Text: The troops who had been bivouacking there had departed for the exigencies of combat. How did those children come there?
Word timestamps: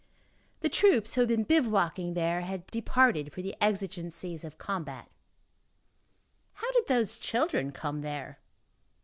The 0.61 0.67
troops 0.69 1.13
who 1.13 1.21
had 1.21 1.27
been 1.27 1.43
bivouacking 1.45 2.15
there 2.15 2.41
had 2.41 2.65
departed 2.65 3.31
for 3.31 3.43
the 3.43 3.55
exigencies 3.61 4.43
of 4.43 4.57
combat. 4.57 5.11
How 6.53 6.71
did 6.71 6.87
those 6.87 7.19
children 7.19 7.71
come 7.71 8.01
there? 8.01 8.39